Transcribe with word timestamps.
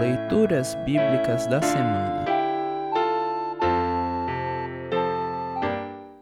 Leituras 0.00 0.74
Bíblicas 0.76 1.46
da 1.46 1.60
Semana 1.60 2.24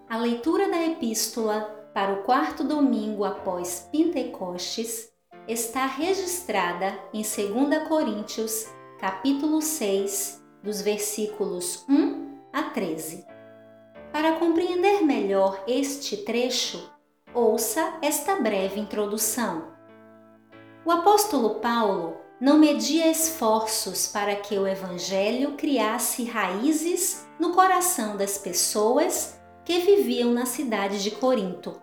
A 0.08 0.16
leitura 0.16 0.68
da 0.68 0.84
Epístola 0.84 1.60
para 1.94 2.12
o 2.12 2.24
quarto 2.24 2.64
domingo 2.64 3.24
após 3.24 3.88
Pentecostes 3.92 5.12
está 5.46 5.86
registrada 5.86 6.92
em 7.14 7.22
2 7.22 7.86
Coríntios, 7.86 8.66
capítulo 8.98 9.62
6, 9.62 10.42
dos 10.60 10.82
versículos 10.82 11.86
1 11.88 12.36
a 12.52 12.64
13. 12.64 13.24
Para 14.10 14.40
compreender 14.40 15.02
melhor 15.04 15.62
este 15.68 16.16
trecho, 16.24 16.90
ouça 17.32 17.96
esta 18.02 18.34
breve 18.40 18.80
introdução. 18.80 19.77
O 20.88 20.90
apóstolo 20.90 21.56
Paulo 21.56 22.16
não 22.40 22.56
media 22.56 23.10
esforços 23.10 24.06
para 24.06 24.34
que 24.36 24.58
o 24.58 24.66
Evangelho 24.66 25.52
criasse 25.52 26.24
raízes 26.24 27.28
no 27.38 27.52
coração 27.52 28.16
das 28.16 28.38
pessoas 28.38 29.38
que 29.66 29.80
viviam 29.80 30.32
na 30.32 30.46
cidade 30.46 31.02
de 31.02 31.10
Corinto. 31.10 31.78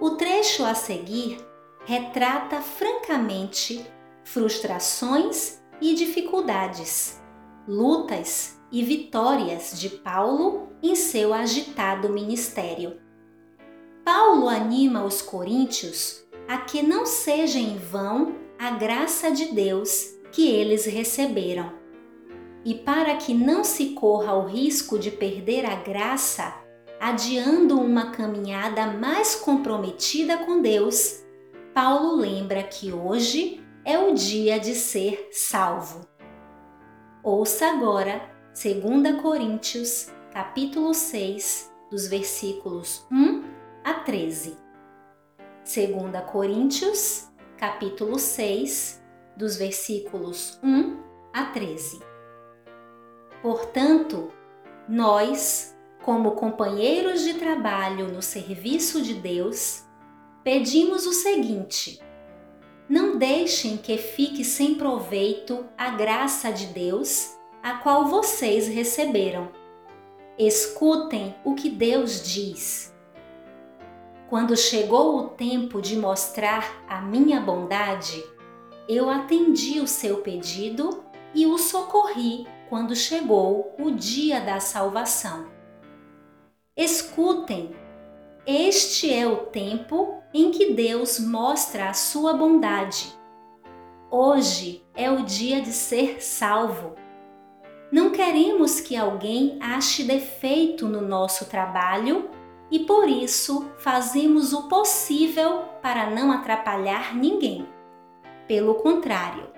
O 0.00 0.12
trecho 0.12 0.64
a 0.64 0.74
seguir 0.74 1.36
retrata 1.84 2.62
francamente 2.62 3.84
frustrações 4.24 5.60
e 5.78 5.94
dificuldades, 5.94 7.22
lutas 7.68 8.58
e 8.72 8.82
vitórias 8.82 9.78
de 9.78 9.90
Paulo 9.90 10.70
em 10.82 10.94
seu 10.94 11.34
agitado 11.34 12.08
ministério. 12.08 12.98
Paulo 14.02 14.48
anima 14.48 15.04
os 15.04 15.20
coríntios 15.20 16.23
a 16.48 16.58
que 16.58 16.82
não 16.82 17.06
seja 17.06 17.58
em 17.58 17.76
vão 17.76 18.36
a 18.58 18.70
graça 18.70 19.30
de 19.30 19.46
Deus 19.46 20.14
que 20.30 20.48
eles 20.48 20.84
receberam. 20.84 21.72
E 22.64 22.74
para 22.74 23.16
que 23.16 23.34
não 23.34 23.62
se 23.62 23.90
corra 23.90 24.34
o 24.34 24.46
risco 24.46 24.98
de 24.98 25.10
perder 25.10 25.66
a 25.66 25.76
graça, 25.76 26.54
adiando 27.00 27.78
uma 27.78 28.10
caminhada 28.10 28.86
mais 28.86 29.34
comprometida 29.34 30.38
com 30.38 30.62
Deus, 30.62 31.22
Paulo 31.74 32.16
lembra 32.16 32.62
que 32.62 32.92
hoje 32.92 33.62
é 33.84 33.98
o 33.98 34.14
dia 34.14 34.58
de 34.58 34.74
ser 34.74 35.28
salvo. 35.30 36.06
Ouça 37.22 37.66
agora 37.66 38.30
2 38.54 39.20
Coríntios, 39.20 40.10
capítulo 40.32 40.94
6, 40.94 41.70
dos 41.90 42.06
versículos 42.06 43.06
1 43.10 43.42
a 43.84 43.94
13. 43.94 44.63
2 45.64 46.22
Coríntios, 46.30 47.26
capítulo 47.56 48.18
6, 48.18 49.02
dos 49.34 49.56
versículos 49.56 50.60
1 50.62 51.02
a 51.32 51.46
13. 51.46 52.00
Portanto, 53.40 54.28
nós, 54.86 55.74
como 56.04 56.32
companheiros 56.32 57.22
de 57.22 57.34
trabalho 57.34 58.12
no 58.12 58.20
serviço 58.20 59.00
de 59.00 59.14
Deus, 59.14 59.82
pedimos 60.42 61.06
o 61.06 61.14
seguinte: 61.14 61.98
não 62.86 63.16
deixem 63.16 63.78
que 63.78 63.96
fique 63.96 64.44
sem 64.44 64.74
proveito 64.74 65.64
a 65.78 65.88
graça 65.88 66.52
de 66.52 66.66
Deus, 66.66 67.38
a 67.62 67.78
qual 67.78 68.06
vocês 68.06 68.68
receberam. 68.68 69.50
Escutem 70.38 71.34
o 71.42 71.54
que 71.54 71.70
Deus 71.70 72.22
diz. 72.22 72.93
Quando 74.34 74.56
chegou 74.56 75.16
o 75.16 75.28
tempo 75.28 75.80
de 75.80 75.94
mostrar 75.94 76.84
a 76.88 77.00
minha 77.00 77.40
bondade, 77.40 78.20
eu 78.88 79.08
atendi 79.08 79.78
o 79.78 79.86
seu 79.86 80.22
pedido 80.22 81.04
e 81.32 81.46
o 81.46 81.56
socorri 81.56 82.44
quando 82.68 82.96
chegou 82.96 83.76
o 83.78 83.92
dia 83.92 84.40
da 84.40 84.58
salvação. 84.58 85.46
Escutem, 86.76 87.76
este 88.44 89.14
é 89.14 89.24
o 89.24 89.36
tempo 89.36 90.20
em 90.34 90.50
que 90.50 90.72
Deus 90.72 91.20
mostra 91.20 91.90
a 91.90 91.94
sua 91.94 92.32
bondade. 92.32 93.16
Hoje 94.10 94.84
é 94.96 95.08
o 95.12 95.22
dia 95.22 95.60
de 95.60 95.70
ser 95.70 96.20
salvo. 96.20 96.96
Não 97.88 98.10
queremos 98.10 98.80
que 98.80 98.96
alguém 98.96 99.58
ache 99.60 100.02
defeito 100.02 100.88
no 100.88 101.00
nosso 101.00 101.44
trabalho 101.44 102.28
e 102.70 102.80
por 102.80 103.08
isso 103.08 103.70
fazemos 103.78 104.52
o 104.52 104.68
possível 104.68 105.64
para 105.82 106.10
não 106.10 106.32
atrapalhar 106.32 107.14
ninguém. 107.14 107.68
Pelo 108.48 108.74
contrário, 108.76 109.48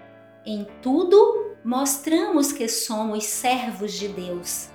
em 0.45 0.67
tudo 0.83 1.57
mostramos 1.65 2.53
que 2.53 2.69
somos 2.69 3.25
servos 3.25 3.93
de 3.93 4.09
Deus, 4.09 4.69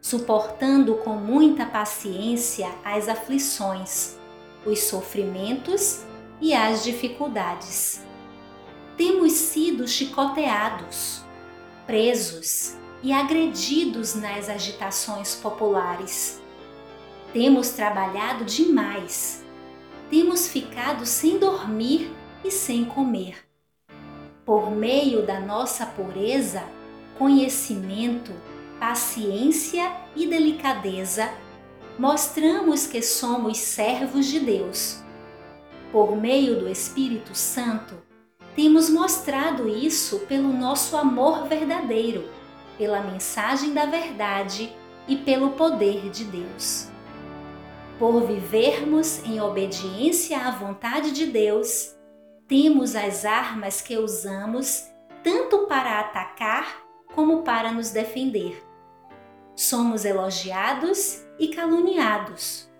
suportando 0.00 0.96
com 0.96 1.14
muita 1.14 1.66
paciência 1.66 2.68
as 2.84 3.08
aflições, 3.08 4.16
os 4.64 4.80
sofrimentos 4.80 6.04
e 6.40 6.54
as 6.54 6.84
dificuldades. 6.84 8.04
Temos 8.96 9.32
sido 9.32 9.86
chicoteados, 9.86 11.22
presos 11.86 12.76
e 13.02 13.12
agredidos 13.12 14.14
nas 14.14 14.48
agitações 14.48 15.34
populares 15.34 16.40
temos 17.36 17.68
trabalhado 17.68 18.46
demais. 18.46 19.44
Temos 20.08 20.48
ficado 20.48 21.04
sem 21.04 21.36
dormir 21.38 22.10
e 22.42 22.50
sem 22.50 22.82
comer. 22.82 23.46
Por 24.42 24.70
meio 24.70 25.26
da 25.26 25.38
nossa 25.38 25.84
pureza, 25.84 26.64
conhecimento, 27.18 28.32
paciência 28.80 29.92
e 30.16 30.26
delicadeza, 30.26 31.30
mostramos 31.98 32.86
que 32.86 33.02
somos 33.02 33.58
servos 33.58 34.24
de 34.24 34.40
Deus. 34.40 35.04
Por 35.92 36.16
meio 36.16 36.58
do 36.58 36.70
Espírito 36.70 37.34
Santo, 37.34 37.96
temos 38.54 38.88
mostrado 38.88 39.68
isso 39.68 40.20
pelo 40.20 40.54
nosso 40.54 40.96
amor 40.96 41.46
verdadeiro, 41.46 42.30
pela 42.78 43.02
mensagem 43.02 43.74
da 43.74 43.84
verdade 43.84 44.72
e 45.06 45.16
pelo 45.16 45.50
poder 45.50 46.08
de 46.08 46.24
Deus 46.24 46.95
por 47.98 48.26
vivermos 48.26 49.24
em 49.24 49.40
obediência 49.40 50.38
à 50.38 50.50
vontade 50.50 51.12
de 51.12 51.26
Deus, 51.26 51.94
temos 52.46 52.94
as 52.94 53.24
armas 53.24 53.80
que 53.80 53.96
usamos 53.96 54.84
tanto 55.22 55.66
para 55.66 56.00
atacar 56.00 56.84
como 57.14 57.42
para 57.42 57.72
nos 57.72 57.90
defender. 57.90 58.62
Somos 59.54 60.04
elogiados 60.04 61.24
e 61.38 61.48
caluniados. 61.48 62.70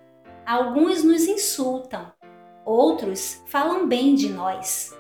Alguns 0.44 1.03
nos 1.03 1.22
insultam, 1.22 2.12
outros 2.65 3.43
falam 3.47 3.88
bem 3.88 4.15
de 4.15 4.28
nós. 4.28 4.97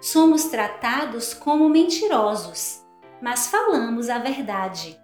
Somos 0.00 0.44
tratados 0.44 1.34
como 1.34 1.68
mentirosos, 1.68 2.82
mas 3.20 3.48
falamos 3.48 4.08
a 4.08 4.18
verdade. 4.18 4.98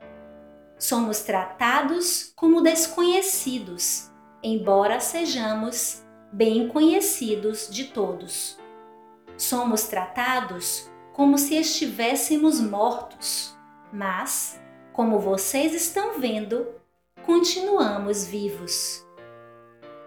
Somos 0.79 1.21
tratados 1.21 2.33
como 2.35 2.61
desconhecidos, 2.61 4.12
embora 4.43 4.99
sejamos 5.01 6.03
bem 6.33 6.69
conhecidos 6.69 7.69
de 7.71 7.85
todos. 7.85 8.59
Somos 9.37 9.85
tratados 9.85 10.91
como 11.13 11.37
se 11.37 11.57
estivéssemos 11.57 12.61
mortos, 12.61 13.57
mas, 13.93 14.61
como 14.93 15.19
vocês 15.19 15.75
estão 15.75 16.19
vendo, 16.19 16.67
continuamos 17.25 18.27
vivos. 18.27 19.07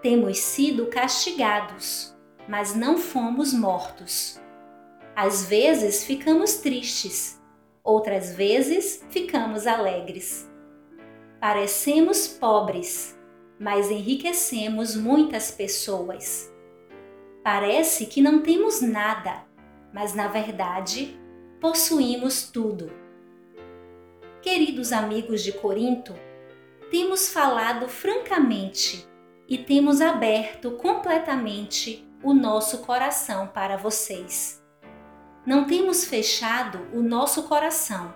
Temos 0.02 0.40
sido 0.40 0.88
castigados, 0.88 2.16
mas 2.48 2.76
não 2.76 2.98
fomos 2.98 3.54
mortos. 3.54 4.40
Às 5.16 5.46
vezes 5.46 6.04
ficamos 6.04 6.56
tristes, 6.56 7.42
outras 7.84 8.34
vezes 8.34 9.04
ficamos 9.10 9.66
alegres. 9.66 10.50
Parecemos 11.40 12.28
pobres, 12.28 13.15
mas 13.60 13.90
enriquecemos 13.90 14.96
muitas 14.96 15.52
pessoas. 15.52 16.52
Parece 17.44 18.08
que 18.08 18.22
não 18.22 18.42
temos 18.42 18.82
nada, 18.82 19.44
mas 19.94 20.14
na 20.14 20.28
verdade 20.28 21.20
possuímos 21.62 22.50
tudo. 22.52 22.92
Queridos 24.42 24.92
amigos 24.92 25.42
de 25.42 25.52
Corinto, 25.52 26.14
temos 26.92 27.30
falado 27.30 27.88
francamente 27.88 29.08
e 29.48 29.58
temos 29.58 30.02
aberto 30.02 30.72
completamente 30.72 32.08
o 32.24 32.34
nosso 32.34 32.80
coração 32.80 33.48
para 33.48 33.78
vocês. 33.78 34.64
Não 35.46 35.66
temos 35.66 36.06
fechado 36.06 36.88
o 36.92 37.02
nosso 37.02 37.44
coração. 37.44 38.14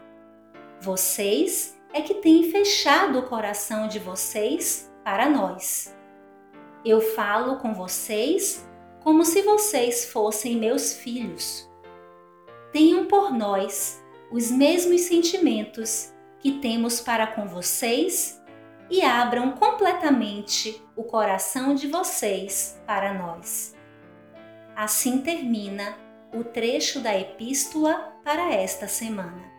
Vocês 0.81 1.79
é 1.93 2.01
que 2.01 2.15
têm 2.15 2.51
fechado 2.51 3.19
o 3.19 3.23
coração 3.23 3.87
de 3.87 3.99
vocês 3.99 4.88
para 5.09 5.27
nós. 5.27 5.97
Eu 6.85 7.01
falo 7.01 7.55
com 7.57 7.73
vocês 7.73 8.69
como 9.03 9.25
se 9.25 9.41
vocês 9.41 10.05
fossem 10.05 10.55
meus 10.55 10.93
filhos. 10.93 11.67
Tenham 12.71 13.07
por 13.07 13.33
nós 13.33 14.03
os 14.31 14.51
mesmos 14.51 15.01
sentimentos 15.01 16.13
que 16.37 16.59
temos 16.59 17.01
para 17.01 17.25
com 17.25 17.47
vocês 17.47 18.39
e 18.87 19.01
abram 19.01 19.53
completamente 19.53 20.79
o 20.95 21.03
coração 21.03 21.73
de 21.73 21.87
vocês 21.87 22.79
para 22.85 23.11
nós. 23.11 23.75
Assim 24.75 25.21
termina 25.21 25.97
o 26.31 26.43
trecho 26.43 26.99
da 26.99 27.19
epístola 27.19 28.13
para 28.23 28.53
esta 28.53 28.87
semana. 28.87 29.58